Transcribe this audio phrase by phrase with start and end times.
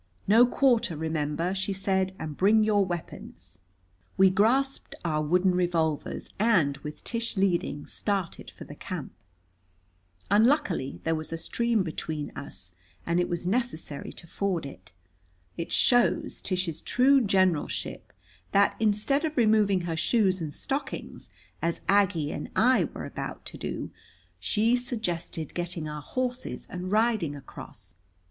[0.27, 2.15] "No quarter, remember," she said.
[2.17, 3.59] "And bring your weapons."
[4.17, 9.11] We grasped our wooden revolvers and, with Tish leading, started for the camp.
[10.31, 12.71] Unluckily there was a stream between us,
[13.05, 14.91] and it was necessary to ford it.
[15.55, 18.11] It shows Tish's true generalship
[18.53, 21.29] that, instead of removing her shoes and stockings,
[21.61, 23.91] as Aggie and I were about to do,
[24.39, 27.97] she suggested getting our horses and riding across.